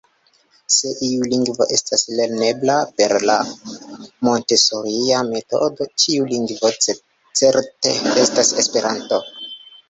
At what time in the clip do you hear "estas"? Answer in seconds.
1.75-2.03, 8.25-8.53